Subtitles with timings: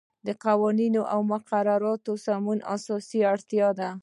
[0.27, 3.89] د قوانینو او مقرراتو سمون اساسی اړتیا ده.